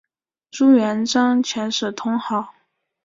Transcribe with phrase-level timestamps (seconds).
[0.49, 2.55] 朱元璋遣使通好。